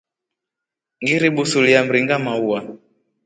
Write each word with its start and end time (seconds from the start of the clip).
Ngiri 1.01 1.29
busulia 1.35 1.81
mringa 1.87 2.17
maua. 2.25 2.59